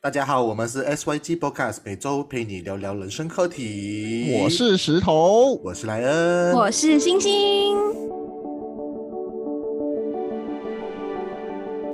[0.00, 4.38] 大家好，我们是 SYG Podcast，每周陪你聊聊人生课题。
[4.40, 7.76] 我是石头，我是莱恩，我是星星。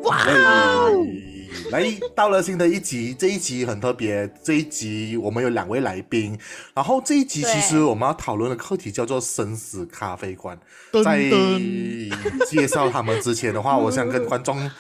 [0.03, 0.93] 哇哦！
[1.71, 4.31] 来到了新的一集，这一集很特别。
[4.43, 6.39] 这一集我们有两位来宾，
[6.75, 10.59] 然后这一集其实我们要讨论的课题叫做“生死咖啡馆”。
[11.03, 11.33] 在
[12.47, 14.71] 介绍他们之前的话，我想跟观众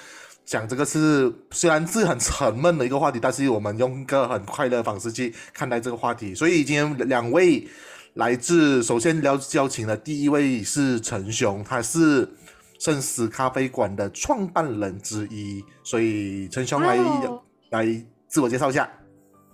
[0.44, 6.34] 讲，这个是虽然是很沉闷的一个话题，但是我们用一个很快乐的方式去看待这个话题。
[6.34, 7.66] 所以今天两位
[8.14, 12.28] 来自，首先邀邀请的第一位是陈雄，他是。
[12.76, 16.98] 生死咖啡馆的创办人之一，所以陈雄来
[17.70, 18.92] 来自我介绍一下。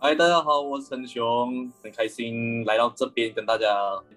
[0.00, 3.68] 嗨，大家好，我是陈雄，很开心来到这边跟大家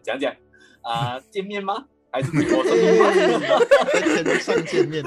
[0.02, 0.34] 讲讲
[0.82, 1.86] 啊，见面吗？
[2.14, 3.10] 还是我生面吗？
[3.92, 5.04] 在天上见面。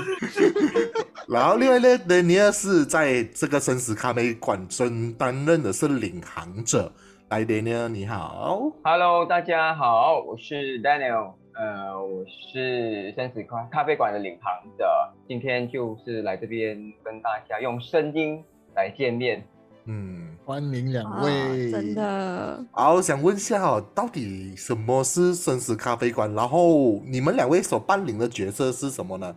[1.29, 6.91] 然后另外呢，尼尔是在这个生死咖啡馆中担任的是领航者。
[7.29, 8.73] 来，Daniel 你好。
[8.83, 11.35] Hello，大家好，我是 Daniel。
[11.55, 14.85] 呃，我是生死咖咖啡馆的领航者，
[15.29, 18.43] 今天就是来这边跟大家用声音
[18.75, 19.47] 来见面。
[19.85, 22.65] 嗯，欢迎两位，真的。
[22.71, 26.33] 好，想问一下哦，到底什么是生死咖啡馆？
[26.35, 29.35] 然后你们两位所扮演的角色是什么呢？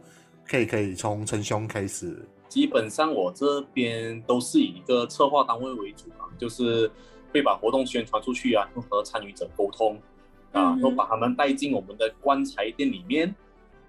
[0.47, 2.23] 可以，可以从陈兄开始。
[2.47, 6.87] 基本上我这边都是以一个策划单位为主啊，就是
[7.33, 9.99] 会把活动宣传出去啊，和参与者沟通。
[10.51, 13.33] 啊，都把他们带进我们的棺材店里面，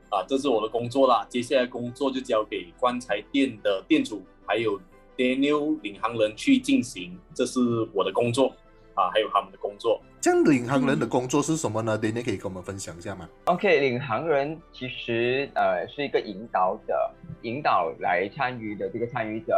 [0.08, 1.26] 啊，这是我的工作啦。
[1.28, 4.80] 接下来工作就交给棺材店的店主，还有
[5.20, 7.60] Daniel 领航人去进行，这是
[7.92, 8.56] 我的工作，
[8.94, 10.00] 啊，还有他们的工作。
[10.18, 16.94] 这样领航人的工作是什么呢？Daniel 可以跟我们分享一下吗？OK，领航人其实呃是一个引导者，
[17.42, 19.54] 引导来参与的这个参与者，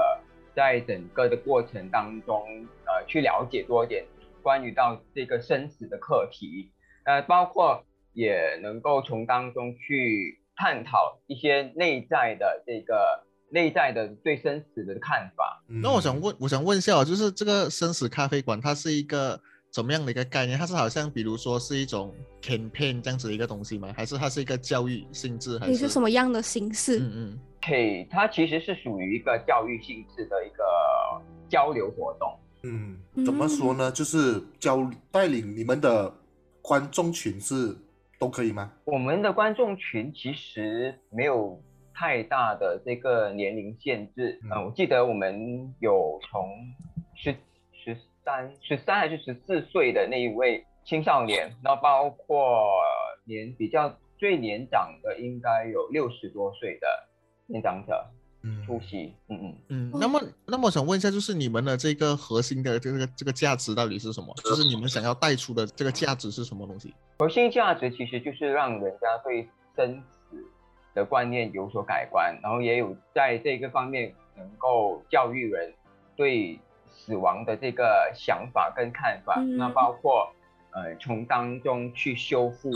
[0.53, 2.43] 在整个的过程当中，
[2.85, 4.05] 呃，去了解多一点
[4.43, 6.73] 关于到这个生死的课题。
[7.05, 13.23] 呃，包括也能够从当中去探讨一些内在的这个
[13.53, 15.63] 内在的对生死的看法。
[15.69, 19.39] 那我想问，我想问一下，就是这个生死咖啡馆，它是一个
[19.71, 20.59] 怎么样的一个概念？
[20.59, 23.93] 它是好像比如说是一种 campaign 这样子的一个东西吗？
[23.97, 25.59] 还是它是一个教育性质？
[25.59, 26.99] 还是什么样的形式？
[27.01, 30.65] 嗯嗯，对，它其实是属于一个教育性质的一个
[31.49, 32.39] 交流活动。
[32.65, 33.93] 嗯，怎么说呢？
[33.93, 36.13] 就是教带领你们的。
[36.65, 37.77] 观众群是
[38.21, 38.71] 都可以吗？
[38.85, 41.61] 我们的观众群其实没有
[41.95, 44.61] 太大的这个年龄限制啊。
[44.65, 46.49] 我记得我们有从
[47.15, 47.35] 十
[47.73, 52.69] 十三、十三还是十四岁的那一位青少年，那包括
[53.25, 56.87] 年比较最年长的，应该有六十多岁的
[57.47, 58.05] 年长者。
[58.67, 64.35] 出席，嗯嗯嗯，那么那么我想问一下，就是你们的这个核心的这个这个价值到底是什么？
[64.43, 66.93] 就是你们想要带出的这个价值是什么东西？
[67.21, 70.19] 核心价值其实就是让人家对生死
[70.95, 75.73] 的观念有所改观，然后也有在这个方面能够教育人
[76.17, 76.59] 对
[76.91, 80.33] 死亡的这个想法跟看法，那包括
[80.71, 82.71] 呃从当中去修复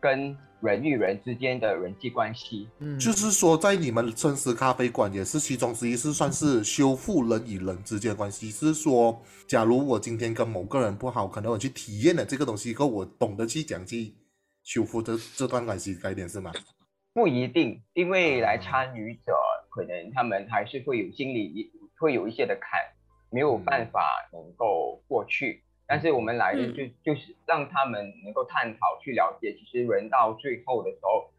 [0.00, 0.36] 跟。
[0.62, 8.48] 人与人之间的人际关系，嗯，就是说，在你们生死咖啡馆也是其中之一，是算是修复人与人之间的关系。
[8.48, 14.14] 是说，假如我今天跟某个人不好，可能我去体验了这个东西以后，我懂得去讲去
[14.62, 16.52] 修复这这段关系，概念是吗？
[17.14, 19.38] 不一定，因为来参与者
[19.70, 22.80] 可能他们还是会有心理会有一些的坎，
[23.30, 25.62] 没有办法能够过去。
[25.86, 31.30] 但是我们来的就就是让他们能够探讨去了解，其实人到最后的时候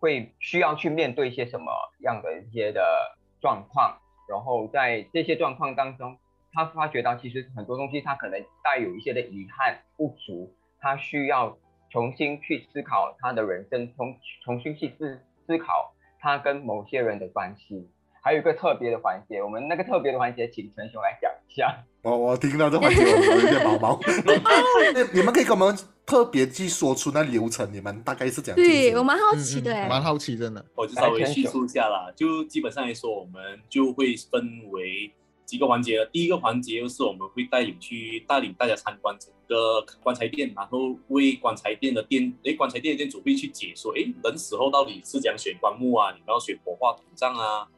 [0.00, 6.18] 会需要去面对一些什么样的一些的状况，然后在这些状况当中，
[6.52, 11.56] 他发觉到其实很多东西他可能带有一些的遗憾不足，他需要
[11.92, 17.88] 重新去思考他的人生，重重新去思思考他跟某些人的关系。
[18.24, 21.84] 还有一个特别的环节，我们那个特别的环节，请陈雄来讲一下。
[22.02, 24.00] 我我听到这环节，我有点毛毛。
[25.12, 28.56] 你们可以跟我们特别去说出那流程，你们大概是怎样？
[28.56, 30.64] 对我蛮好奇的，蛮好奇真的。
[30.76, 35.12] 我就稍微叙述一下啦，就基本上来说，我们就会分为
[35.44, 36.04] 几个环节。
[36.12, 46.12] 第一个环节就是我们会带领去带领大家参观整个棺材店，然后为棺材店的店，诶，棺材店的店主会去解说，诶，人死后到底是怎样选棺木啊？
[46.12, 47.68] 你们要选火化土葬啊？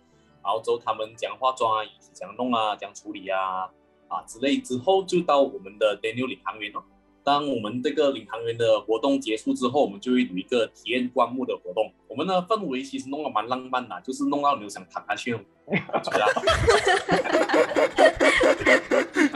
[0.42, 3.70] 然后之后他们讲化妆啊，以及怎样弄啊，怎样处理啊，
[4.08, 6.82] 啊之类之后就到我们的 Daniel 领航员哦。
[7.24, 11.90] 当我们这个领航员的活动结束之后，我们就会有一个体验棺木的活动。
[12.06, 15.34] 我们的氛围其实弄得蛮浪漫的，就是弄到你想躺下去。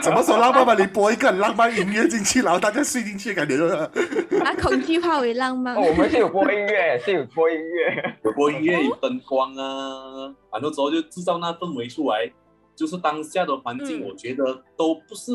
[0.02, 0.74] 怎么说浪漫吧？
[0.74, 3.74] 你播一个很浪漫音乐进去，然后大家睡进去，感觉就是
[4.38, 5.80] 把恐惧化为浪漫哦，。
[5.80, 8.14] 我们是有播音乐，是 有播音乐。
[8.22, 12.30] 有播音乐、有灯光啊，很多时候就制造那氛围出来。
[12.76, 15.32] 就是当下的环境，嗯我觉得都不是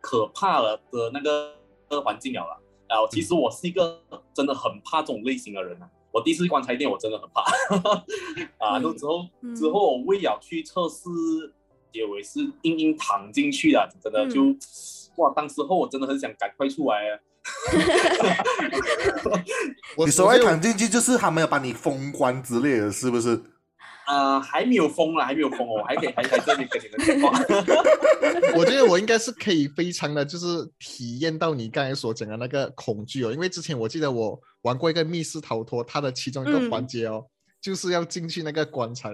[0.00, 2.56] 可怕了的那个那个环境了啦。
[2.88, 4.00] 然后其实我是一个
[4.34, 5.88] 真的很怕这种类型的人啊。
[6.12, 7.42] 我第一次去棺材店，我真的很怕
[8.64, 8.78] 啊。
[8.78, 11.04] 那之后嗯之后我为了去测试，
[11.92, 14.58] 结尾是硬硬躺进去的，真的就、嗯
[15.16, 17.18] 哇，当时候我真的很想赶快出来啊。
[19.96, 23.40] 我你所谓躺进去，就是他们要把你封关之类的，是不是？
[24.06, 27.38] 啊、还没有封了，还没有封哦，我还可以还在这里跟你们讲话。
[28.56, 30.46] 我觉得我应该是可以非常的就是
[30.78, 37.24] 体验到你刚才所讲的那个恐惧哦，因为之前我记得我玩过一个密室逃脱，它的其中一个嗯环节哦，
[37.60, 39.10] 就是要进去那个棺材，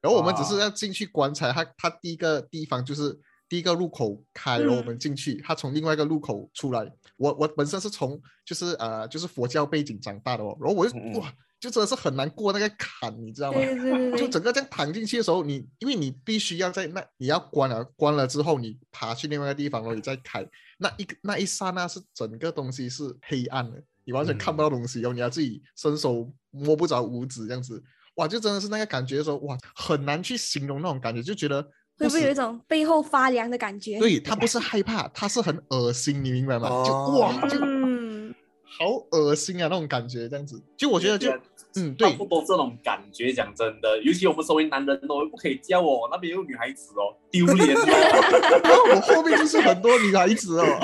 [0.00, 3.18] 然后我们只是啊要进去棺材，它它第一个地方就是
[3.48, 6.90] 第一个入口开，然后我们嗯进去，它从另外一个入口出来。
[7.16, 11.32] 我我本身是从就是呃就是佛教背景长大的哦，然后我就哇，
[11.62, 13.58] 就真的是很难过那个坎，你知道吗？
[13.62, 20.44] 对对对对对，就整个这样躺进去的时候，你因为你必须要在那你要关了，关了之后你爬去另外一个地方，然后你再开，
[20.78, 27.80] 那一那一刹那是整个东西是黑暗的，你完全看不到东西，然后你要自己伸手摸不着五指这样子，
[28.16, 31.62] 哇，就真的是那个感觉的时候，哇，很难去形容那种感觉，就觉得
[31.96, 34.00] 会不会有一种背后发凉的感觉？
[34.00, 36.68] 对，他不是害怕，他是很恶心，你明白吗？
[36.84, 41.30] 就哦哇，就嗯，好恶心啊那种感觉，这样子，就我觉得就
[41.76, 47.82] 嗯对差不多这种感觉，讲真的，尤其我们身为男人哦，不可以叫我那边有女孩子哦，丢脸哦。
[48.62, 50.66] 然后我后面就是很多女孩子哦。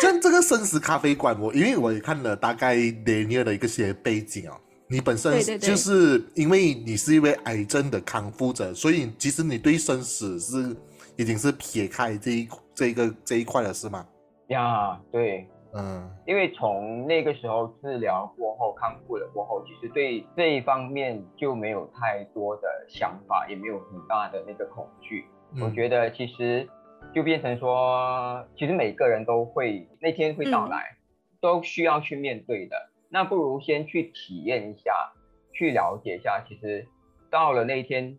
[0.00, 4.54] 像这个生死咖啡馆，我因为我也看了大概 Daniel 的一个些背景哦，
[4.88, 10.76] 你本身就是因为你是一位癌症的康复者，所以其实你对生死是
[11.16, 14.04] 已经是撇开这一这一个这一块了，是吗？
[14.48, 25.26] 呀，对，嗯因为从那个时候治疗过后，康复了过后，其实对这一方面就没有太多的想法，也没有很大的那个恐惧。
[25.60, 26.68] 我嗯觉得其实
[27.14, 30.96] 就变成说，其实每个人都会那天会到嗯来，
[31.40, 32.76] 都需要去面对的。
[33.10, 35.12] 那不如先去体验一下，
[35.52, 36.86] 去了解一下，其实
[37.30, 38.16] 到了那一天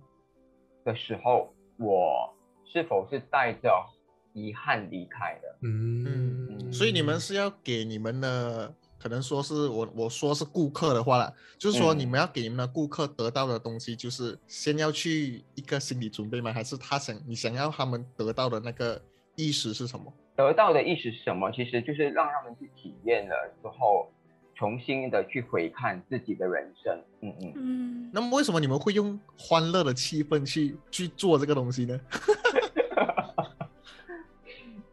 [0.83, 2.33] 的时候，我
[2.65, 3.85] 是否是带着
[4.35, 5.55] 遗憾离开的？
[5.61, 6.05] 嗯
[6.59, 16.51] 嗯，所以你们是要给你们的，可能说是我我说是顾客的话啦，就是说嗯你们要给你们的顾客得到的东西，就是先要去一个心理准备吗？
[16.53, 19.01] 还是他想你想要他们得到的那个
[19.35, 20.13] 意识是什么？
[20.35, 21.49] 得到的意识是什么？
[21.51, 24.11] 其实就是让他们去体验了之后，
[24.53, 27.01] 重新的去回看自己的人生。
[27.21, 27.53] 嗯嗯。
[27.55, 31.97] 嗯，那么为什么你们会用欢乐的气氛去去做这个东西呢？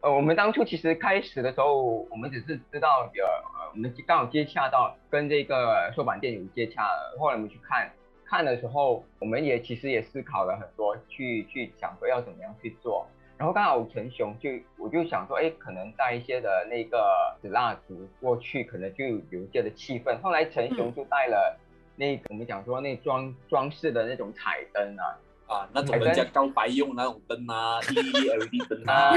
[0.03, 7.89] 呃，我们当初其实开始的时候，我们只是知道，有，呃我们刚好接洽到跟这个 xuất 版店有接洽了，后来我们去看，
[8.25, 13.07] 看的时候，我们也其实也思考了很多，去去想说要怎么样去做。
[13.37, 20.19] 然后刚好陈雄就我就想说，哎，可能带一些的那个纸蜡烛过去，可能就有一些的气氛。
[20.21, 21.57] 后来陈雄就带了
[21.95, 25.15] 那个我们讲说那装装饰的那种彩灯啊，
[25.53, 29.09] 啊，那种人家告白用那种灯啊， LED 灯啊。
[29.09, 29.11] 啊，，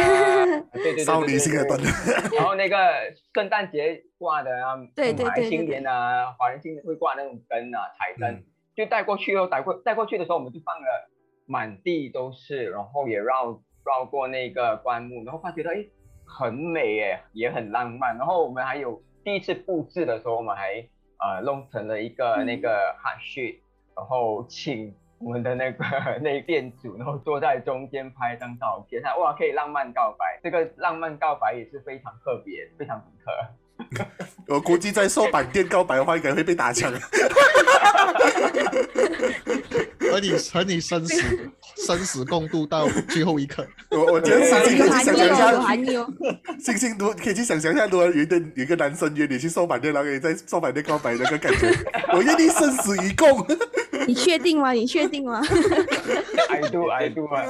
[0.73, 1.76] 对对对对少女心的灯。
[1.78, 2.76] 对然后那个
[3.35, 8.45] 圣诞节挂的啊，对对对新年啊，华人新年会挂那种灯啊，彩灯，嗯。
[8.76, 11.11] 就带过去哦，带过带过去的时候，我们就放了
[11.47, 15.83] 满地都是，然后也绕绕过那个棺木，然后发觉到哎
[16.26, 18.19] 很美哎，也很浪漫。
[18.19, 20.87] 然后我们还有第一次布置的时候，我们还
[21.19, 23.61] 呃弄成了一个嗯那个 heart sheet，
[23.97, 25.85] 然后请我们的那个
[26.23, 33.32] 那店主，然后坐在中间拍一张照片，他哇可以浪漫告白，这个浪漫告白也是非常特别，非常独特。
[34.49, 36.92] 我估计在寿板店告白的话，应该会被打枪。
[40.08, 41.50] 和你和你生死
[41.85, 43.66] 生死共度到最后一刻。
[43.90, 44.73] 我我觉得想象
[45.14, 46.08] 一下，含义哦。
[46.58, 51.70] 星星都可以去想象一下，如果有一个有一个男生约你去寿板店，然后你在寿板店告白那个感觉，
[52.14, 53.46] 我愿意生死与共。
[54.07, 54.73] 你确定吗？
[54.73, 55.43] 你确定吗
[56.50, 57.45] ？I do I do 啊，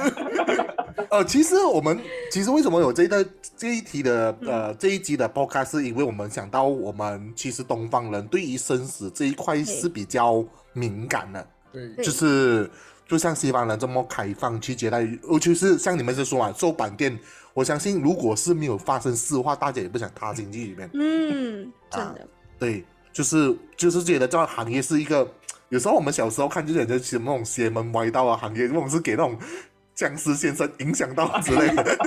[1.09, 1.99] 呃， 其实我们
[2.31, 3.25] 其实为什么有这个
[3.55, 12.69] 这一题的呃这一集的 podcast，是因为我们想到我们其实东方人对于生死这一块是比较敏感的，对对就是
[13.07, 17.17] 就像西方人这么开放去接待，尤其是像你们是说啊，寿板店，
[17.53, 20.89] 我相信如果是没有发生事的话，大家也不想踏进去里面。
[20.93, 22.27] 嗯，真的，
[22.59, 25.27] 对，就是就是觉得这个行业是一个，
[25.69, 29.37] 有时候我们小时候看就觉得什么那种邪门歪道啊行业，那种是给那种
[29.93, 31.97] 僵尸先生影响到之类的。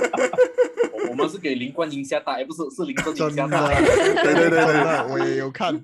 [0.93, 3.67] 我 我们是给林冠英下大，也，不是是林正英真的，下大。
[4.23, 5.79] 对对对对真的我也有看。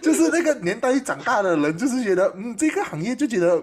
[0.00, 3.62] 就是那个年代长大的人，就是觉得嗯，这个行业就觉得，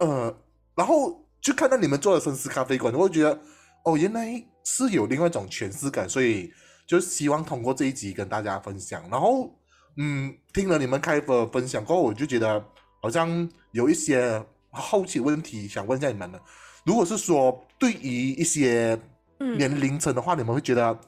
[0.00, 0.36] 呃，
[0.74, 3.38] 然后就看到你们做的绅士咖啡馆，我就觉得
[3.84, 6.52] 哦，原来是有另外一种诠释感，所以
[6.86, 9.02] 就希望通过这一集跟大家分享。
[9.10, 9.54] 然后
[9.96, 12.64] 嗯，听了你们开的分享过后，我就觉得
[13.00, 16.42] 好像有一些好奇问题想问一下你们了。
[16.84, 18.98] 如果是说对于一些
[19.38, 20.98] 嗯年龄层的话，你们会觉得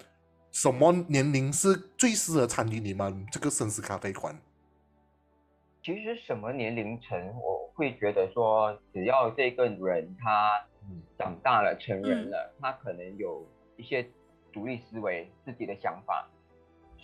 [0.52, 4.35] 什么年龄是最适合参与你们这个生死咖啡馆？
[5.83, 10.61] 其实什么年龄层，我会觉得说，只要这个人他
[11.19, 14.05] 长大了、成人了，他可能有一些
[14.52, 16.28] 独立思维、自己的想法，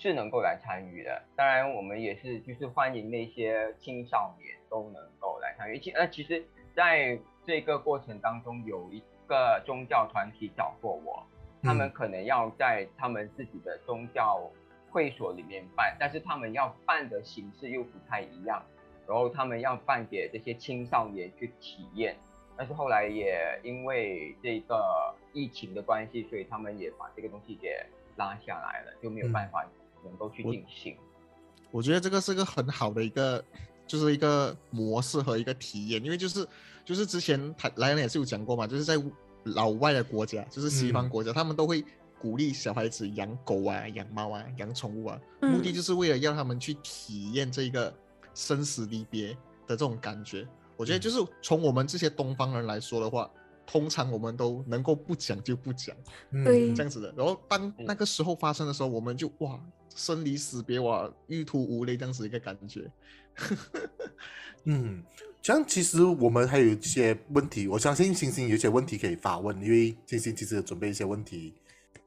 [0.02, 1.22] 是能够来参与的。
[1.36, 5.78] 当然，我们也是就是欢迎那些青少年都能够来参与。
[5.78, 6.44] 其呃，其实
[6.74, 7.16] 在
[7.46, 11.24] 这个过程当中，有一个宗教团体找过我，
[11.62, 14.42] 他们嗯可能要在他们自己的宗教
[14.90, 18.60] 会所里面办，但是他们要办的形式又不太一样，
[19.06, 22.16] 然后他们要办给这些青少年去体验，
[22.56, 29.64] 但是后来也因为这个疫情的关系，所以他们也把这个东西给拉下来了，就没有办法
[30.04, 30.96] 能够去我进行。
[31.70, 33.42] 我觉得这个是个很好的一个，
[33.86, 36.46] 就是一个模式和一个体验，因为就是
[36.84, 38.94] 就是之前他莱恩也是有讲过嘛，就是在
[39.44, 41.84] 老外的国家，就是西方嗯国家，他们都会
[42.20, 47.92] 鼓励小孩子养狗啊、养猫啊、养宠物啊，目的嗯就是为了让他们去体验这个
[48.34, 49.30] 生死离别
[49.66, 50.46] 的这种感觉。
[50.76, 53.30] 我觉得就是从我们这些东方人来说的话，
[53.66, 55.96] 通常我们都能够不讲就不讲。
[56.30, 57.12] 嗯对这样子的。
[57.16, 59.60] 然后当那个时候发生的时候，我们就哇，
[59.94, 62.90] 生离死别哇，欲哭无泪这样子一个感觉。
[64.64, 65.02] 嗯，
[65.40, 71.54] 这样其实我们还有一些问题，我相信星星有一些问题可以发问，因为星星其实有准备一些问题。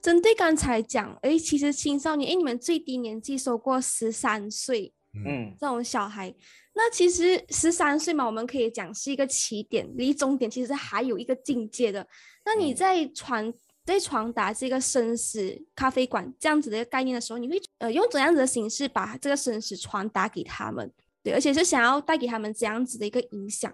[0.02, 6.34] 针对刚才讲，诶，其实青少年，诶，你们最低年纪收过十三岁嗯嗯，这种小孩，
[6.76, 12.08] 那其实十三岁嘛，我们可以讲是一个起点，离终点其实还有一个境界的。
[12.46, 13.52] 那你嗯在传
[13.86, 20.92] 在传达这个生死咖啡馆这样子的一个概念的时候，你会呃用怎样子的形式把这个生死传达给他们？
[21.24, 23.72] 对，而且是想要带给他们怎样子的一个影响。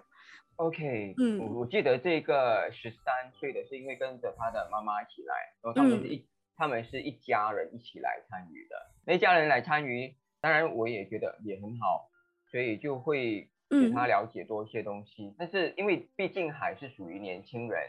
[0.56, 1.38] OK，嗯。
[1.38, 6.12] 我我记得这个十三岁的是因为跟着他的妈妈一起来，然后他们是嗯。
[6.12, 8.76] 一、他们是一家人一起来参与的，
[9.06, 12.10] 那一家人来参与，当然我也觉得也很好，
[12.50, 14.08] 所以就会给他嗯。
[14.08, 17.82] 了解多一些东西，但是因为毕竟还是属于年轻人，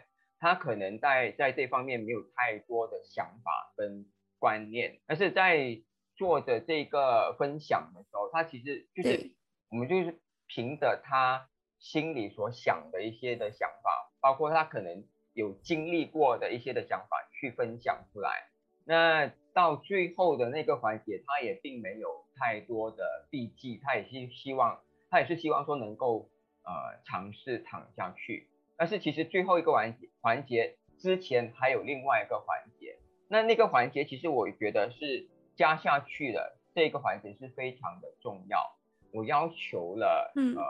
[0.43, 4.05] 他可能在在这方面没有太多的想法跟
[4.39, 5.81] 观念，但是在
[6.17, 9.31] 做的这个分享的时候，他其实就是
[9.69, 11.47] 我们就是凭着他
[11.79, 18.49] 心里所想的一些的想法，包括他可能有经历过的一些的想法去分享出来。
[18.85, 26.29] 那到最后的那个环节，他也并没有太多的避忌，他也是希望，他也是希望说能够
[26.65, 28.49] 呃尝试躺下去。
[28.77, 38.75] 但是其实最后一个环节环节之前还有另外一个环节，那那个环节其实我觉得是加下去的这个环节是非常的重要。
[39.11, 40.55] 我要求了，嗯。
[40.55, 40.63] 呃，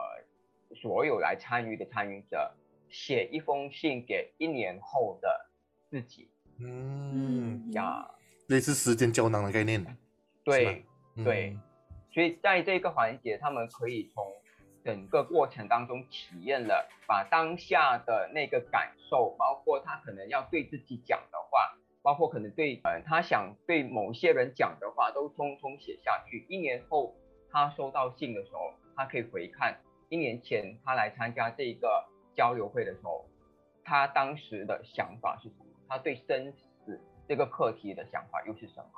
[0.75, 2.51] 所有来参与的参与者
[2.89, 5.51] 写一封信给一年后的
[5.87, 6.31] 自己。
[6.57, 8.09] 嗯，呀，
[8.47, 9.85] 类似时间胶囊的概念。
[10.43, 10.83] 对，
[11.23, 11.61] 对嗯。
[12.11, 14.25] 所以在这个环节，他们可以从
[14.83, 26.45] 整个过程当中体验了，把当下的那个感受，包括他可能要对自己讲的话，包括可能对呃他想对某些人讲的话，都通通写下去。
[26.49, 27.15] 一年后
[27.49, 33.25] 他收到信的时候，他可以回看一年前他来参加这个交流会的时候，
[33.83, 35.65] 他当时的想法是什么？
[35.87, 38.89] 他对生死这个课题的想法又是什么？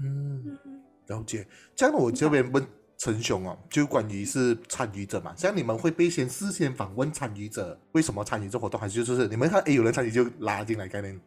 [0.00, 1.46] 嗯，嗯了解。
[1.74, 2.62] 这样我这边问
[3.04, 11.20] 陈雄哦，就关于是参与者嘛，像你们会被先事先访问参与者为什么参与这活动，还是就是你们看诶有人参与就拉进来概念？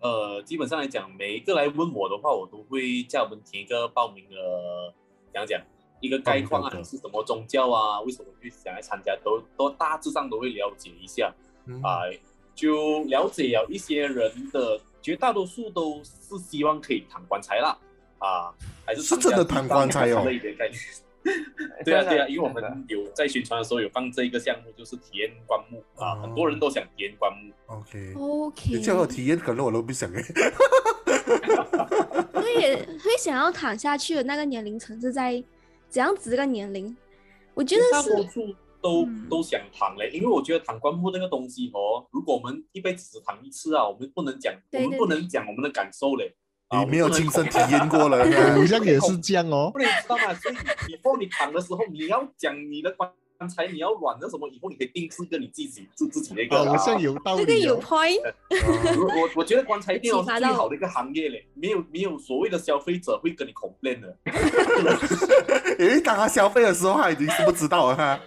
[0.00, 4.94] 呃，基本上来讲，每一个来问我的话，我都会叫我们填一个报名的，
[5.32, 5.58] 讲讲，
[6.00, 11.34] 一个概况啊，是什么宗教啊，为什么去想来参加，都都大致上都会了解一下。
[11.64, 11.80] 嗯。
[11.80, 12.00] 啊、
[12.54, 17.74] 就了解了一些人的，绝大多数都是希望可以躺棺材啦，
[18.18, 18.52] 啊，
[18.86, 20.24] 还是是真的躺棺材哦。
[21.86, 27.50] 对啊，对啊，因为我们有在宣传的时候有放这一个项目，就是体验棺木啊，哦很多人都想体验棺木。
[27.66, 30.22] OK，，OK，叫我体验，可能我都不想诶。
[32.34, 35.42] 会 会想要躺下去的那个年龄层是在
[35.88, 36.94] 怎样子这个年龄？
[37.54, 46.34] 我觉得大多是数都、嗯都想躺嘞，因为我觉得躺棺木那个东西哦，如果我们一辈子只躺一次啊，我们不能讲，对对我们不能讲我们的感受嘞。
[46.74, 49.78] 啊你没有亲身体验过了， 好像也是这样哦不。
[49.78, 50.34] 然你知道吗？
[50.34, 50.54] 所以
[50.88, 53.08] 以后你躺的时候，你要讲你的棺
[53.48, 56.64] 材，你要软的什么，以后你可以定制个你自己自自己的一个。
[56.64, 57.44] 好像有道理、哦。
[57.46, 64.16] 这个有 point，我我我觉得棺材店哦是最好的一个行业嘞，没有没有所谓的消费者会跟你 complain 的。
[65.78, 68.20] 因为当他消费的时候，他已经是不知道了哈。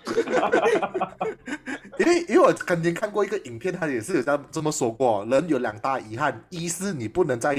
[2.00, 7.56] 因为因为我曾经看过一个影片，他也是有这样这么说过，人有两大遗憾，一是你不能在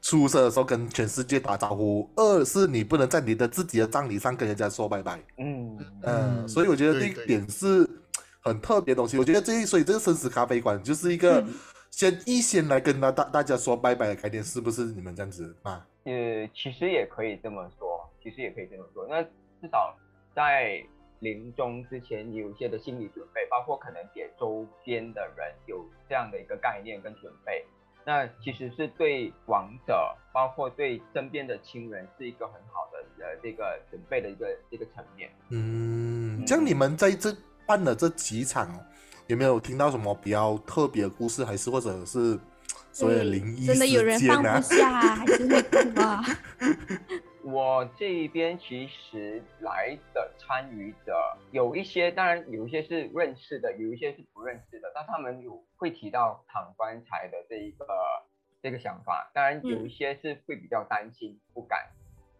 [0.00, 5.20] 出生的时候跟全世界打招呼，二是你不能在你的自己的葬礼上跟人家说拜拜。
[5.38, 7.88] 嗯，嗯，嗯所以我觉得这一点是
[8.40, 9.16] 很特别的东西。
[9.18, 11.54] 我觉得这所以这个生死咖啡馆就是一个嗯
[11.90, 15.86] 先一先来跟大大大家说拜拜的概念，是不是你们这样子啊？
[16.04, 19.06] 呃，其实也可以这么说，其实也可以这么说。
[19.08, 19.96] 那至少
[20.34, 20.82] 在
[21.22, 27.64] 临终之前有一些的心理准备，包括可能给周边的人有这样的一个概念跟准备。
[28.04, 35.30] 那其实是对亡者，包括对身边的亲人，是一个很好的呃这个准备的一个这个层面。
[35.50, 37.32] 嗯，像你们在这
[37.64, 38.68] 办的这几场，
[39.28, 42.36] 有没有听到什么比较特别的故事，还是或者是
[42.90, 44.68] 所谓的对灵异真的有人事件啊放不？
[44.74, 46.24] 下，还是会哭啊。
[47.44, 51.12] 我这边其实来的参与者
[51.50, 57.86] 有一些，当然有一些是认识的，有一些是不认识的，但他们有会提到躺棺材的这一个
[58.62, 61.90] 这个想法，当然有一些是会比较担心不敢，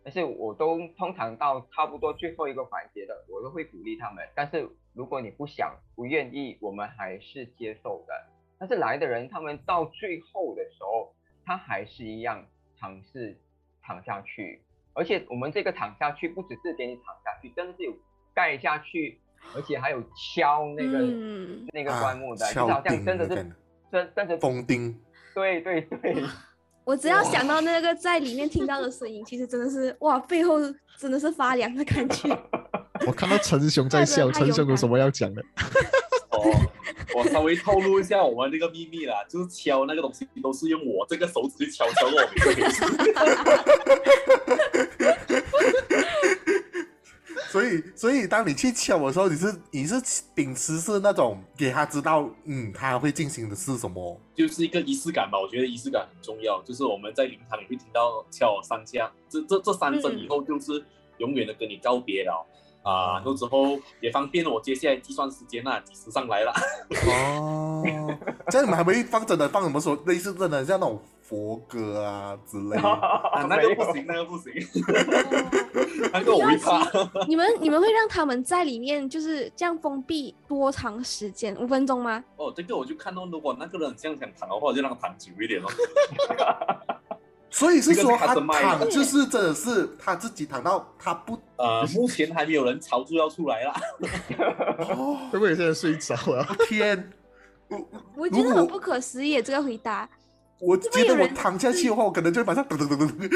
[0.04, 8.14] 但是我都通常到差不多最后一个环节的，我都会鼓励他们，但是如果你不想不愿意，我们还是接受的。
[8.56, 11.12] 但是来的人，他们到最后的时候，
[11.44, 13.36] 他还是一样尝试
[13.82, 14.62] 躺下去，
[14.94, 17.92] 而且我们这个躺下去不只是给你躺下去，真的是有
[18.34, 19.20] 盖下去，
[19.54, 20.02] 而且还有
[20.34, 23.46] 敲那个、嗯那个啊棺木的，就好像真的是
[23.90, 24.98] 真真的封钉，
[25.34, 26.22] 对对对，
[26.84, 30.58] 我只要想到那个在里面听到的声音，其实真的是哇，背后
[30.98, 32.28] 真的是发凉的感觉。
[33.06, 35.42] 我看到陈雄在笑，陈雄有什么要讲的？
[36.30, 36.40] 哦，
[37.14, 42.84] 我稍微透露一下我们那个秘密啦，就是敲那个东西都是用我这个手指去敲敲我每个名字。
[47.50, 49.94] 所以所以当你去敲的时候，你是你是
[50.34, 54.18] 秉持是那种给他知道，嗯，他会进行的是什么？
[54.34, 56.62] 就是一个仪式感吧，我觉得仪式感很重要。
[56.62, 60.82] 就是我们在灵堂里会听到敲三下，这这这三声以后就是
[61.18, 62.46] 永远的跟你告别了
[62.82, 63.22] 啊。
[63.24, 66.52] 那之后也方便我接下来计算时间啦，几时上来了。
[67.08, 67.82] 哦，
[68.48, 72.82] 这样你们还没放真的放什么说类似真的像那种佛歌啊之类的？
[72.88, 74.52] 啊，那个不行，那个不行，
[76.12, 76.82] 那个我会怕。
[77.26, 81.56] 你们你们会让他们在里面就是这样封闭多长时间？
[81.56, 82.22] 五分钟吗？
[82.36, 85.68] 哦，这个我就看到，如果那个人这样想躺的话，就让他躺久一点哦。
[87.52, 93.74] 所以是说他躺就是真的是他自己躺到他不呃，目前还没有人吵住要出来啦。
[94.78, 96.44] 哦会不会现在睡着了？
[96.66, 97.12] 天，
[97.68, 100.08] 我我觉得很不可思议，这个回答。
[100.58, 103.28] 我觉得我有人躺下去的话，我可能就马上噔噔噔噔。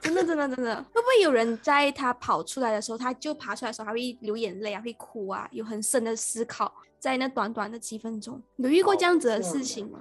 [0.00, 9.98] 真的真的真的，会不会有人在他跑出来的时候，他就爬出来的时候，他会流眼泪啊，会哭啊，有很深的思考，在那短短的几分钟，有遇过这样子的事情吗？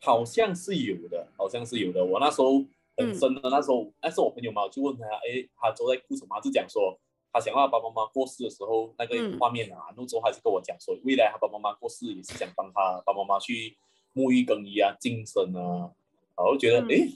[0.00, 2.04] 好像是有的，好像是有的。
[2.04, 2.64] 我那时候
[2.96, 6.34] 很深的，那时候那时候我朋友嘛，我就问他，哎，他都在哭什么？
[6.36, 6.98] 他就讲说，
[7.32, 13.76] 他想要爸爸妈妈过世的时候那个嗯画面啊，那时候还是跟我讲说，未来他爸爸妈妈过世也是想帮他爸爸妈妈去
[14.14, 15.90] 沐浴更衣啊、净身啊，
[16.34, 17.08] 啊我就觉得，嗯哎、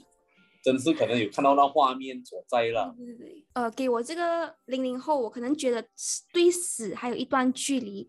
[0.63, 2.93] 真是可能有看到那画面所在了。
[2.97, 8.07] 对对对，呃，给我这个零零后，我可能觉得死对死还有一段距离，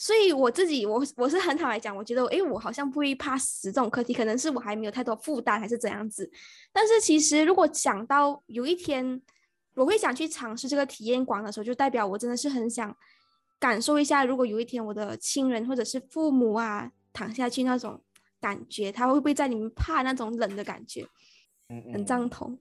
[0.00, 6.30] 所以我自己，我我是很坦白讲，我觉得，诶，我好像不会怕死这种课题，可能是我还没有太多负担，还是怎样子。
[6.72, 9.20] 但是其实如果想到有一天
[9.74, 12.96] 我会想去尝试这个体验馆的时候，就代表我真的是很想
[13.58, 18.00] 感受一下，如果有一天我的亲人或者是父母啊躺下去那种
[18.40, 21.06] 感觉，他会不会在里面怕那种冷的感觉，
[21.68, 22.58] 嗯很赞同。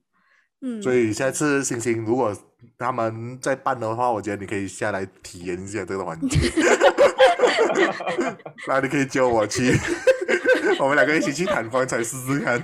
[0.60, 2.36] 嗯，所以下次星星如果
[2.78, 6.38] 他们在办的话，我觉得你可以下来体验一下这个环节。
[8.68, 9.72] 那你可以叫我去，
[10.80, 12.60] 我们两个一起去谈棺材试试看。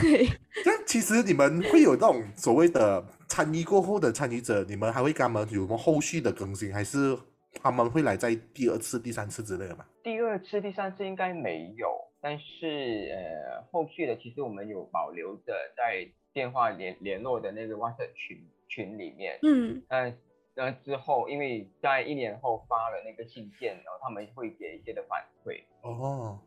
[0.00, 0.28] 对。
[0.64, 7.16] 那其实你们会有那种所谓的参与过后的参与者，你们还会跟他们有什么后续的更新，还是
[7.62, 9.84] 他们会来在第二次、第三次之类的吗？
[10.02, 11.88] 第二次、第三次应该没有，
[12.20, 20.16] 但是呃，后续的其实我们有保留的在电话联联络的那个 WhatsApp 群群里面，嗯但
[20.56, 25.62] 那之后，因为在一年后发了那个信件，然后他们会给一些的反馈。
[25.82, 26.38] 哦，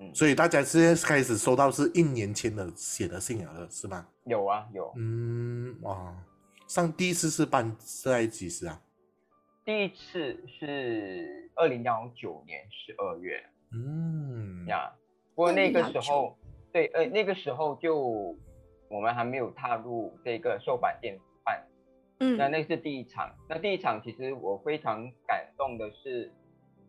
[0.00, 4.06] 嗯所以大家现在开始收到是一年前的写的信了，是吧？
[4.24, 4.92] 有啊，有。
[4.96, 6.14] 嗯，哇，
[6.66, 8.80] 上第一次是办是在几时啊？
[9.64, 14.92] 第一次是二零幺九年十二月嗯，呀，
[15.34, 16.36] 不过那个时候，
[16.70, 18.36] 对，呃，那个时候就
[18.88, 21.24] 我们还没有踏入这个售版店办，
[22.20, 23.34] 嗯那那是第一场。
[23.48, 26.30] 那第一场其实我非常感动的是，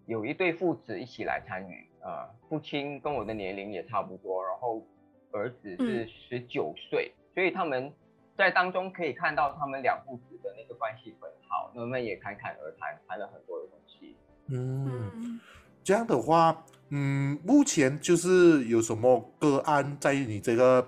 [0.05, 4.85] 有一对父子一起来参与，呃，父亲跟我的年龄也差不多，然后
[5.31, 7.91] 儿子是嗯十九岁，所以他们
[8.37, 14.15] 在当中可以看到他们两父子的那个关系很好，那么也侃侃而谈，谈了很多的东西。
[14.47, 15.39] 嗯，嗯
[15.83, 20.87] 这样的话，嗯，目前就是有什么个案在你这个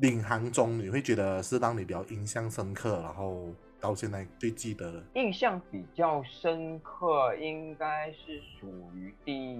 [0.00, 3.48] 领航中，你会觉得是让你比较印象深刻，然后
[3.80, 5.02] 到现在最记得的？
[5.14, 9.58] 印象比较深刻，应该是属于第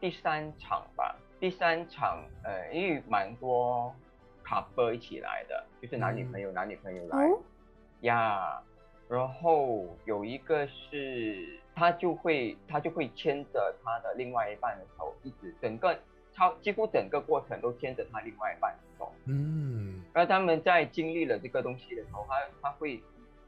[0.00, 1.16] 第三场吧。
[1.38, 3.94] 第三场，呃，因为蛮多
[4.44, 7.38] couple 一起来的，就是男女朋友、男女朋友来哦，
[8.00, 8.60] 呀。
[9.08, 15.96] 然后有一个是，他就会他就会牵着他的另外一半的手，一直整个
[16.36, 19.10] 超几乎整个过程都牵着他另外一半走。
[19.24, 23.02] 嗯那他们在经历了这个东西的时候，他他会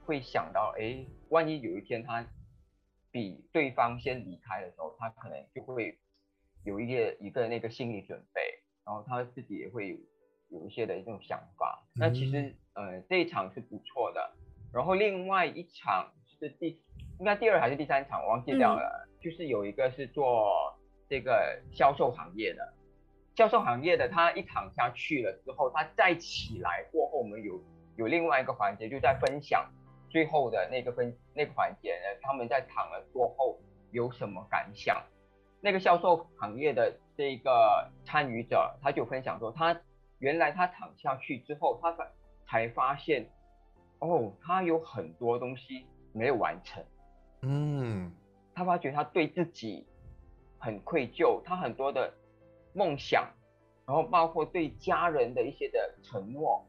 [0.04, 2.26] 会想到，哎，万一有一天他
[3.10, 5.98] 比对方先离开的时候，他可能就会
[6.64, 8.40] 有一个一个那个心理准备，
[8.84, 9.96] 然后他自己也会有
[10.50, 11.86] 有一些的这种想法。
[11.94, 14.30] 那其实呃这一场是不错的，
[14.72, 16.82] 然后另外一场是第
[17.18, 20.76] 应该第二还是第三场，我忘记掉了，就是有一个是做
[21.08, 22.74] 这个销售行业的。
[23.38, 27.62] 销售行业的，他一躺下去了之后，他再起来过后，我们有
[27.94, 29.64] 有另外一个环节，就在分享
[30.10, 33.56] 最后的那个分那个环节呢，他们在躺了过后
[33.92, 35.00] 有什么感想？
[35.60, 39.80] 那个销售行业的这个参与者，他就分享说，他
[40.18, 42.10] 原来他躺下去之后，他才
[42.44, 43.24] 才发现，
[44.00, 46.84] 哦，他有很多东西没有完成。
[47.42, 48.12] 嗯
[48.52, 49.86] 他发觉他对自己
[50.58, 52.12] 很愧疚，他很多的
[52.72, 53.28] 梦想，
[53.86, 56.64] 然后包括对家人的一些的承诺，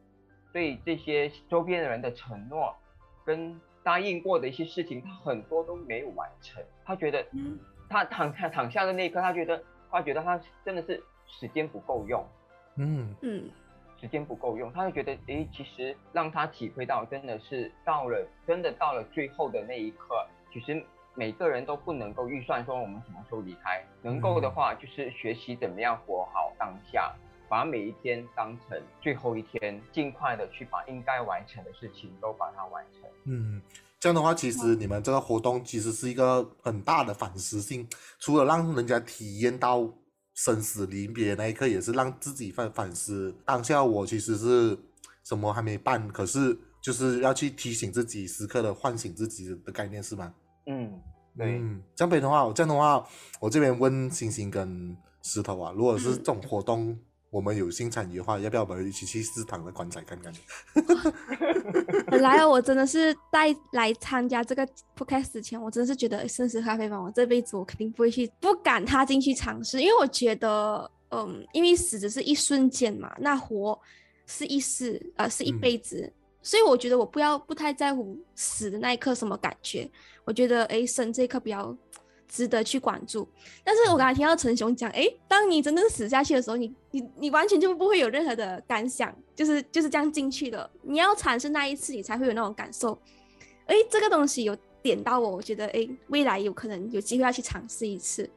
[0.54, 2.76] 对这些周边的人的承诺，
[3.26, 6.64] 跟答应过的一些事情，他很多都没有完成。
[6.86, 7.60] 他觉得嗯。
[7.90, 12.24] 他躺下躺下的那一刻，他觉得他觉得他真的是时间不够用，
[12.76, 13.16] 嗯。
[13.22, 13.50] 嗯。
[14.00, 20.82] 时间不够用，他就觉得，诶，其实让他体会到，真的是到了，真的到了最后的那一刻，其实
[21.16, 27.14] 每个人都不能够预算说我们什么时候离开，能够的话，就是学习怎么样活好当下，
[27.50, 33.10] 把每一天当成最后一天，尽快的去把应该完成的事情都把它完成。
[33.26, 33.62] 嗯，
[34.00, 37.86] 这样的话，其实你们这个活动其实是一个很大的反思性，
[38.20, 39.92] 除了让人家体验到
[40.36, 44.78] 生死离别那一刻，也是让自己反反思当下我其实是
[45.26, 50.34] 什么还没办，可是就是要去提醒自己，时刻的唤醒自己的概念是吗？
[50.70, 51.02] 嗯，
[51.38, 53.04] 对，嗯，江北的话，这样的话，
[53.40, 56.98] 我这边问星星跟石头啊，如果是嗯这种活动，
[57.32, 60.32] 我们有幸参与的话，要不要我们一起去食堂的棺材看看？
[62.08, 73.80] 本 来我真的是在来参加这个 podcast 之前，我真的是觉得生死咖啡馆，我这辈子我肯定不会去，不敢踏进去尝试，因为我觉得，嗯，因为死只是一瞬间嘛，那活
[74.26, 79.90] 是一世，呃，是一嗯辈子，所以我觉得我不要不太在乎死的那一刻什么感觉，
[80.24, 81.76] 我觉得，诶，生这一刻比较
[82.28, 83.28] 值得去关注。
[83.64, 90.70] 但是我刚才听到陈雄讲，诶，当你真正死下去的时候，你你你完全就不会有任何的感想，就是就是这样进去的。
[90.82, 92.98] 你要产生那一次，你才会有那种感受。
[93.66, 98.30] 诶，这个东西有点到我，我觉得诶，未来有可能有机会要去尝试一次。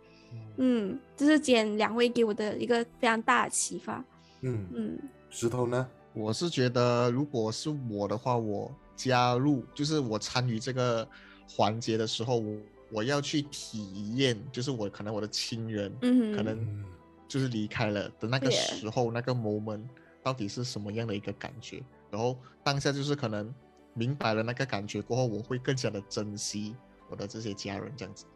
[0.57, 4.05] 嗯，这是今天两位给我的一个非常大的启发。
[4.41, 4.99] 嗯，嗯
[5.31, 5.89] 石头呢？
[6.15, 11.07] 我是觉得，如果是我的话，我加入就是我参与这个
[11.49, 12.57] 环节的时候，我
[12.91, 16.85] 我要去体验，就是我可能我的亲人嗯，可能嗯
[17.27, 19.83] 就是离开了的那个时候，那个 moment
[20.23, 21.83] 到底是什么样的一个感觉？
[22.11, 23.53] 然后当下就是可能
[23.95, 26.77] 明白了那个感觉过后，我会更加的珍惜
[27.09, 28.27] 我的这些家人，这样子。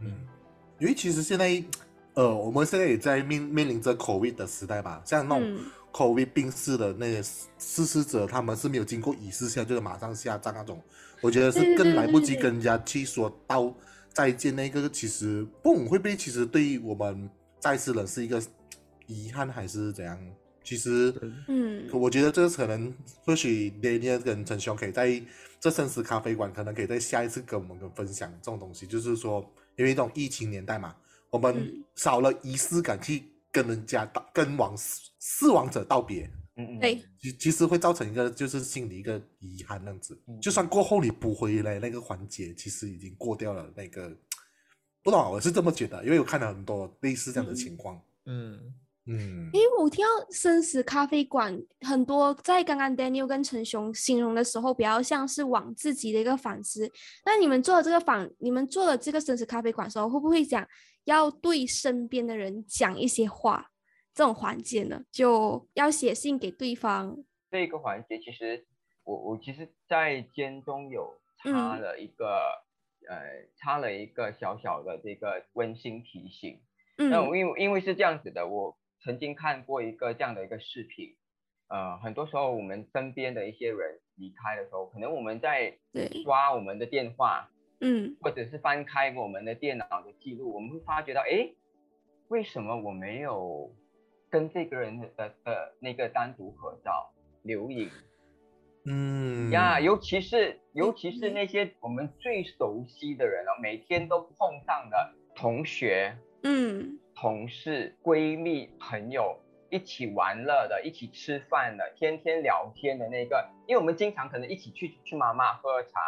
[0.00, 0.12] 嗯，
[0.78, 1.62] 因为其实现在，
[2.14, 5.60] 呃，我们现在也在面面临着 COVID 的时代吧，像那种嗯
[5.96, 10.78] COVID 病逝的那些逝逝世者，他们是没有经过仪式下，就是马上下葬那种，
[11.22, 13.74] 我觉得是更来不及跟人家去说到
[14.12, 18.42] 再见那个，其实不会不会其实对于我们在世人是一个
[19.06, 20.20] 遗憾还是怎样？
[20.62, 21.10] 其实。
[21.12, 22.92] 对嗯我觉得这个可能
[23.24, 25.08] 或许 Daniel 跟陈雄可以在
[25.60, 29.44] 这这生死咖啡馆可能可以在下一次跟我们分享这种东西，就是说，
[29.76, 30.94] 因为这种疫情年代嘛，
[31.30, 33.24] 我们嗯少了仪式感去
[33.56, 40.20] 跟人家道跟往死死亡者道别，嗯嗯，对其其实会造成一个就是心里一个遗憾那样子。
[40.42, 44.14] 就算过后你补回来那个环节，其实已经过掉了那个，
[45.02, 47.98] 不懂啊，我是这么觉得，因为我看了很多类似这样的情况。
[48.26, 48.60] 嗯，
[49.06, 56.90] 嗯因为我听到生死咖啡馆很多，在刚刚 Daniel 跟陈雄形容的时候，比较像是往自己的一个反思。
[57.24, 60.66] 那你们做了这个反，你们做了这个生死咖啡馆的时候，会不会讲
[61.06, 63.72] 要对身边的人讲一些话？
[64.14, 67.22] 这种环节呢，就要写信给对方。
[67.50, 68.66] 这个环节其实
[69.04, 72.40] 我我其实，在间中有插嗯了一个、
[73.08, 76.62] 呃插了一个小小的这个温馨提醒。
[76.96, 81.14] 嗯那因为因为是这样子的，我曾经看过一个这样的一个视频，
[81.68, 91.50] 呃，很多时候我们身边的一些人离开的时候，可能我们在对刷我们的电话，嗯或者是翻开我们的电脑的记录，我们会发觉到，哎，
[92.28, 93.70] 为什么我没有
[94.30, 97.12] 跟这个人的的的那个单独合照
[97.42, 97.90] 留影
[98.84, 99.80] 嗯呀？
[99.80, 109.38] 尤其是尤其是嗯那些我们最熟悉的人哦，每天都碰上的同学、嗯同事、闺蜜、朋友。
[109.68, 116.00] 一起玩乐的，一起吃饭的，天天聊天的那个，因为我们经常可能一起去去妈妈喝茶，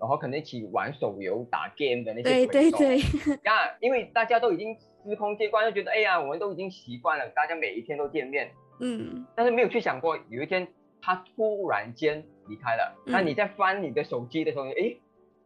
[0.00, 2.98] 然后可能一起玩手游、打 game 的那些对对朋友。
[2.98, 2.98] 对，
[3.44, 9.26] 呀， 因为大家都已经司空见惯，就觉得哎呀，我们都已经习惯了，大家每一天都见面，嗯。
[9.34, 10.66] 但是没有去想过有一天
[11.00, 14.96] 他突然间离开了，那嗯你在翻你的手机的时候，哎，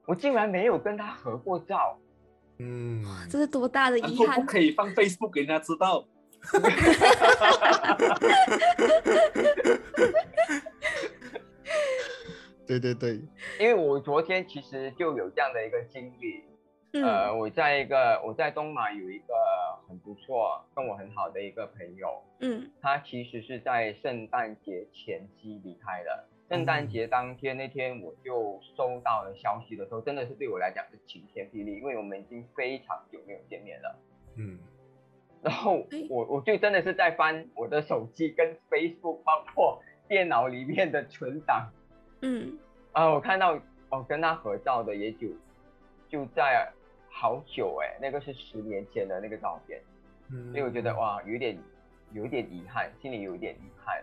[0.07, 1.99] 我竟然没有跟他合过照，
[2.59, 4.13] 嗯，这是多大的遗憾。
[4.17, 4.47] 不遗憾！
[4.47, 6.05] 可以放 Facebook 给人家知道。
[12.69, 13.19] 对对对，
[13.59, 16.45] 因为我昨天其实就有这样的一个经历，
[17.03, 19.35] 呃，嗯我在一个我在东马有一个
[19.89, 22.71] 很不错跟我很好的一个朋友，嗯。
[22.83, 26.29] 他其实是在圣诞节前夕离开的。
[26.51, 33.99] 圣诞节当天那天，我就收到了消息的时候，真的是对我来讲是晴天霹雳，因为我们已经非常久没有见面了。
[34.37, 34.59] 嗯。
[35.43, 41.71] 然后哎我我就真的是在翻我的手机跟 Facebook，包括电脑里面的存档
[42.23, 42.59] 嗯
[42.93, 43.59] 啊，我看到
[43.91, 45.29] 哦跟他合照的也就
[46.09, 46.71] 就在
[47.11, 49.81] 好久哎，那个是十年前的那个照片。
[50.31, 51.59] 嗯，所以我觉得哇，有点
[52.13, 54.03] 有点遗憾，心里有一点遗憾。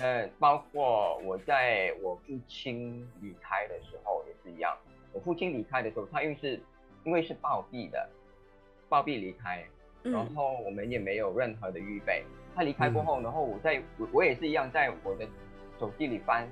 [0.00, 4.76] 嗯，包括我在我父亲离开的时候也是一样。
[5.12, 6.60] 我父亲离开的时候，他因为是
[7.04, 8.08] 因为是暴毙的，
[8.88, 9.64] 暴毙离开，
[10.02, 12.24] 然嗯后我们也没有任何的预备。
[12.56, 15.26] 他离开过后，然后我在我我也是一样，在我的
[15.78, 16.48] 手机里翻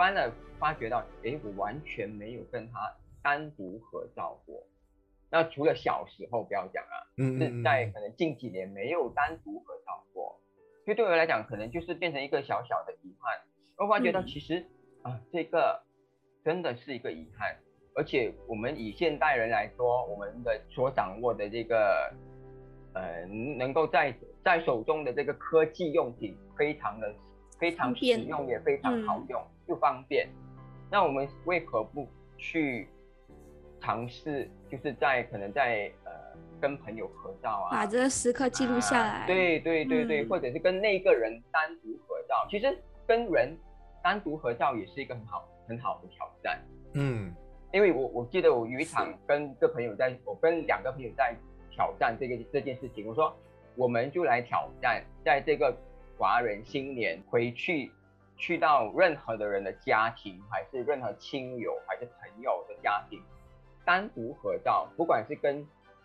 [0.00, 2.90] 翻了，发觉到，诶，我完全没有跟他
[3.22, 4.66] 单独合照过。
[5.30, 10.40] 那除了小时候不要讲啊，嗯是在可能近几年没有单独合照过，
[10.86, 13.38] 所以对我来讲，可能就是变成一个小小的遗憾。
[13.76, 14.26] 我发觉到嗯。
[14.26, 14.64] 其实
[15.02, 15.82] 啊、这个
[16.42, 17.54] 真的是一个遗憾，
[17.94, 22.10] 而且我们以现代人来说，我们的所掌握的这个
[22.94, 27.14] 呃，能够在在手中的这个科技用品，非常的
[27.58, 30.28] 非常实用，也非常好嗯用，又方便。
[30.90, 32.06] 那我们为何不
[32.36, 32.88] 去
[33.80, 36.10] 尝试，就是在可能在呃
[36.60, 39.20] 跟朋友合照啊，把这个时刻记录下来。
[39.20, 42.34] 啊对对对对，嗯或者是跟那个人单独合照。
[42.50, 43.56] 其实跟人
[44.02, 46.60] 单独合照也是一个很好很好的挑战。
[46.94, 47.32] 嗯
[47.72, 51.36] 因为我我记得我有一场跟个朋友在，我跟两个朋友在
[51.70, 53.06] 挑战这个这件事情。
[53.06, 53.32] 我说，
[53.76, 55.72] 我们就来挑战，在这个
[56.18, 57.92] 华人新年回去，
[58.40, 63.22] 去到任何的人的家庭，还是任何亲友还是朋友的家庭，
[63.84, 65.64] 单独合照，不管是跟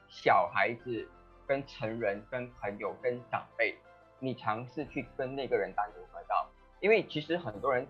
[0.10, 1.08] 小孩子、
[1.48, 3.74] 跟成人、跟朋友、跟长辈，
[4.20, 6.46] 你尝试去跟那个人单独合照，
[6.82, 7.88] 因为其实很多人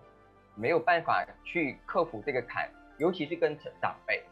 [0.54, 2.70] 没有办法去克服这个坎。
[2.98, 4.24] 尤其是跟长辈，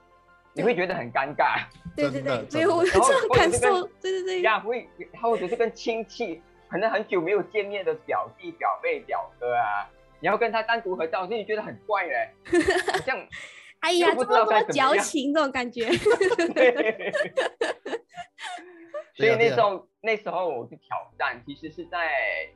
[0.54, 3.86] 你会觉得很尴尬 对对对，没有这种感受。
[4.00, 4.88] 对对对，呀，会
[5.20, 9.84] 或者是跟亲戚，可能很久没有见面的表弟、表妹、表哥啊，
[10.20, 12.30] 你要跟他单独合照，所以你觉得很怪嘞，
[12.92, 13.18] 好像
[13.80, 15.86] 哎呀，又不知道这么多该怎么矫情这种感觉。
[16.54, 17.12] 对。
[19.16, 22.10] 所以那时候那时候我去挑战，其实是在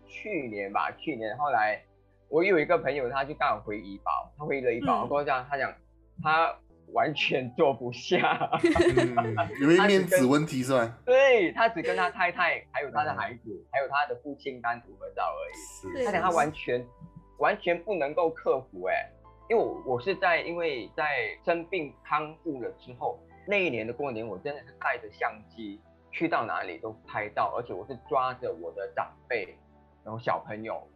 [0.08, 1.80] 去年吧，去年后来
[2.28, 5.72] 我有一个朋友，他就刚好回怡保，他回了怡保，嗯跟我讲，他讲
[6.20, 6.52] 他
[6.92, 8.50] 完全坐不下。
[8.60, 10.98] 嗯， 因为面子问题是吧？
[11.06, 16.00] 对他只跟他太太，还有他的孩子，还有他的父亲单独合照而已。
[16.00, 16.84] 是他讲他完全
[17.38, 19.10] 完全不能够克服哎、
[19.48, 29.56] 因为我我是在因为在生病康复了之后，那一年的过年，我真的是带着相机去到哪里都拍到，而且我是抓着我的长辈，
[30.04, 30.86] 然后小朋友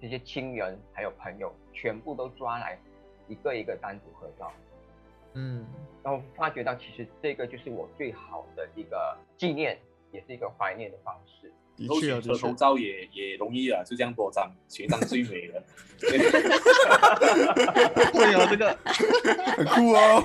[0.00, 2.78] 这些亲人还有朋友，全部都抓来
[3.28, 4.50] 一个一个单独合照。
[5.34, 5.66] 嗯，
[6.02, 9.78] 然后发觉到其实这个就是我最好的一个纪念，
[10.10, 11.52] 也是一个怀念的方式。
[11.86, 15.62] 都的确啊，的确选车头，照也也容易啊，就这样多张，选一张最美的。
[18.12, 18.76] 对啊，这个
[19.56, 20.24] 很酷哦。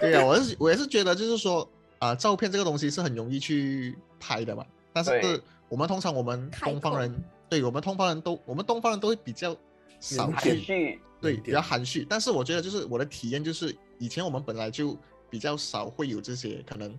[0.00, 4.66] 对呀、我是我也是觉得，就是说啊、照片这个东西是很容易去拍的嘛。
[4.92, 7.14] 但是对我们通常我们东方人，
[7.48, 9.56] 对我们东方人都，我们东方人都会比较
[10.00, 12.04] 少去含蓄，对，比较含蓄。
[12.08, 14.96] 但是我觉得就是我的体验就是，以前我们本来就
[15.30, 16.92] 比较少会有这些可能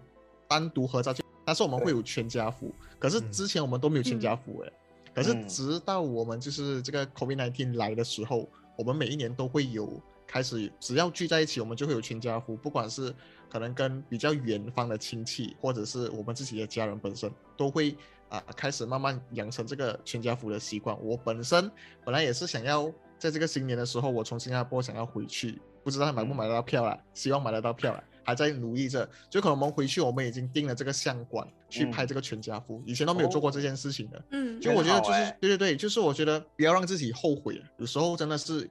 [0.48, 1.14] 单独合照，
[1.48, 2.70] 但是我们会有全家福。
[3.00, 3.32] 可是嗯。
[3.32, 4.72] 之前我们都没有全家福哎、
[5.16, 5.48] 可是嗯。
[5.48, 9.90] 直到我们就是这个 COVID-19 来的时候，我们每一年都会有
[10.28, 13.16] 开始，只要聚在一起，我们就会有全家福，不管是
[13.50, 17.96] 可能跟比较远方的亲戚，或者是我们自己的家人本身，都会
[18.28, 20.98] 啊、开始慢慢养成这个全家福的习惯。
[21.02, 21.72] 我本身
[22.04, 29.10] 本来也是想要在这个新年的时候，我从新加坡想要回去，不知道买不买得到票啦，希望买得到票啦，还在努力着。
[29.30, 34.26] 就可能我们回去，我们已经定了这个相馆去拍这个全家福，以前都没有做过这件事情的。
[34.32, 35.38] 嗯，就我觉得就是、欸。
[35.40, 38.70] 对对对，就是我觉得不要让自己后悔，有时候真的是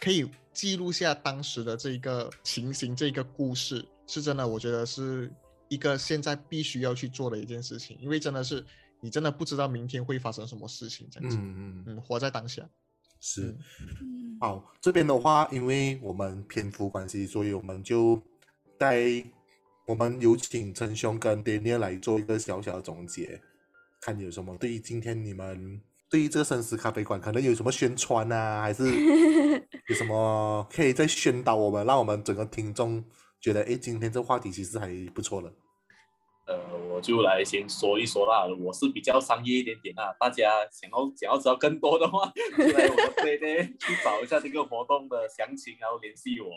[0.00, 5.30] 可以记录下当时的这一个情形，这一个故事，是真的，我觉得是
[5.68, 8.64] 一个现在必须要去做的一件事情，因为真的是
[9.00, 12.68] 你真的不知道明天会发生什么事情，这样子，嗯嗯，嗯，活在当下，
[13.20, 13.54] 是。
[14.00, 14.38] 嗯。
[14.40, 18.20] 好，这边的话，因为我们篇幅关系，所以我们就
[18.80, 18.96] 带
[19.84, 23.38] 我们有请陈兄跟 Daniel 来做一个小小的总结，
[24.00, 28.84] 看有什么对于今天你们对于这个生死咖啡馆可能有什么宣传啊，还是
[29.86, 33.04] 有什么可以再宣导我们，让我们整个听众
[33.38, 35.52] 觉得，哎，今天这话题其实还不错了。
[36.46, 46.48] 呃，我就来先说一说啦，我是比较商业一点点啦，大家想要想要知道更多的话，就来我的 Play Day 去找一下这个活动的详情，然后联系我。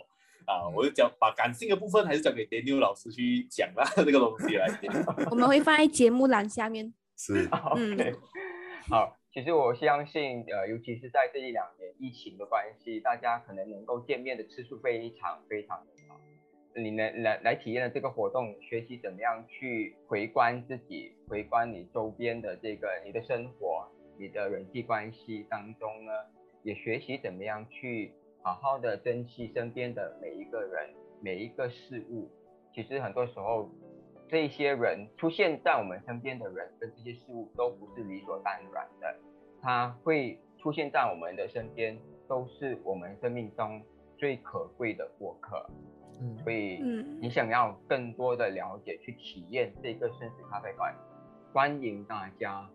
[0.45, 4.67] 啊，我就讲把感性的部分还是交给 Daniel 老师去讲啦， 这个东西来。
[5.31, 6.93] 我们会放在节目栏下面。
[7.15, 8.15] 是，OK，
[8.89, 16.19] 好，其实我相信，呃，尤其是在这一两年疫情的关系，大家可能能够见面的次数非常非常的少。
[16.75, 26.11] 你能来来体验了这个活动，学习怎么样去回观自己，回观你周边的这个你的生活、你的人际关系当中呢，
[26.63, 28.11] 也学习怎么样去
[28.43, 30.89] 好好的珍惜身边的每一个人、
[31.21, 32.29] 每一个事物。
[32.73, 33.69] 其实很多时候，
[34.27, 39.15] 这些人出现在我们身边的人跟这些事物都不是理所当然的，
[39.61, 43.81] 他会出现在我们的身边，都是我们生命中
[44.17, 45.65] 最可贵的过客。
[46.19, 50.93] 嗯，所以，嗯你想要更多的了解、去体验这个生死咖啡馆，
[51.53, 52.69] 欢迎大家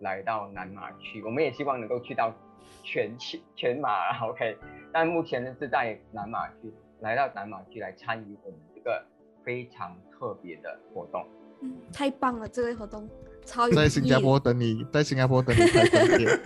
[0.00, 1.22] 来到南马区。
[1.22, 2.34] 我们也希望能够去到
[2.82, 4.56] 全区全马， OK。
[4.92, 9.04] 但目前呢是在南马区，来到南马区来参与我们这个
[9.44, 11.26] 非常特别的活动。
[11.62, 13.08] 嗯，太棒了，这个活动
[13.46, 16.38] 超有在新加坡等你，在新加坡等你开分店，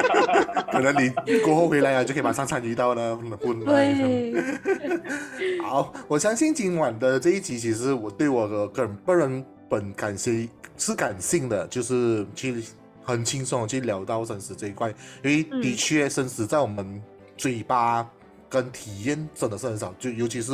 [0.72, 1.10] 可能你
[1.44, 3.18] 过后回来啊，就可以马上参与到了。
[3.66, 4.32] 对，
[5.62, 12.64] 好，我相信今晚的这一集，其实我对我的个人个人本感兴是感性的，就是去
[13.04, 14.88] 很轻松的去聊到生死这一块，
[15.22, 17.02] 因为嗯的确生死在我们
[17.36, 18.10] 嘴巴
[18.48, 20.52] 跟体验真的是很少，就尤其是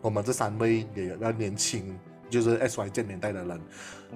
[0.00, 1.98] 我们这三位也比较年轻，
[2.30, 3.60] 就是 S Y 这年代的人，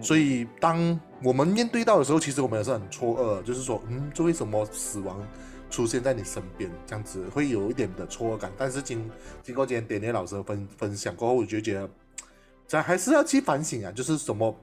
[0.01, 5.21] 所以当我们面对到的时候，其实我们也是很错愕，就是说，嗯，这为什么死亡
[5.69, 8.53] 出现在你身边，这样子会有一点的错愕感。
[8.57, 9.11] 但是经
[9.43, 11.91] 经过今天点点老师的分分享过后，我就觉得，
[12.69, 14.55] 这还是要去反省啊，就是什么。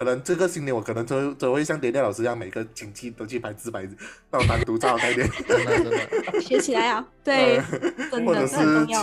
[0.00, 3.86] 可能这个新年我可能都都会像点点老师一样，每个亲戚都去拍自拍，
[4.30, 5.28] 到单独照概念。
[5.46, 5.90] 真的真
[6.32, 7.60] 的，学起来啊，对，
[8.10, 8.56] 真或者的是。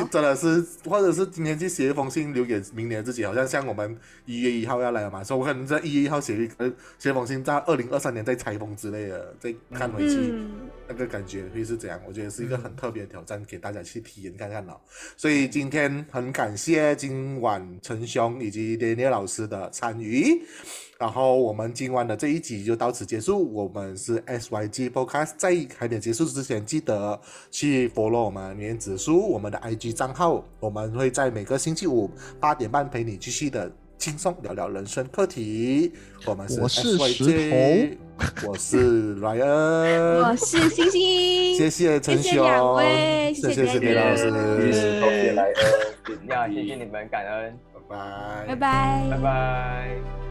[0.10, 3.96] 真的是，或者是今天去写一封信留给明年自己，好像像我们
[4.26, 10.16] 一月一号要来了嘛，所以我可能在一月一号写一呃写封信，在二零二三年再拆封之类的，再看回去。
[10.18, 10.50] 嗯，
[10.88, 12.00] 那个感觉会是怎样？
[12.08, 14.80] 我觉得是一个很特别的挑战，给大家去体验看看了。
[15.16, 20.42] 所以今天很感谢今晚陈兄以及连连老师的参与，
[20.98, 23.54] 然后我们今晚的这一集就到此结束。
[23.54, 27.20] 我们是 SYG Podcast，在还没结束之前，记得
[27.52, 32.10] 去 follow 我们原子书我们的 IG 账号，我们会在每个星期五
[32.40, 35.92] 八点半陪你继续的轻松聊聊人生课题。
[36.26, 37.98] 我们是我是 SYJ
[38.46, 44.32] 我是 Ryan，我是星星，谢谢陈谢谢两雄，位谢谢谢谢李老师，
[44.62, 45.02] 谢谢。
[45.02, 45.32] 谢谢。
[45.34, 46.66] 来恩，呀，谢。
[46.66, 47.96] 谢你们，感恩，拜
[48.48, 50.27] 拜拜拜拜拜。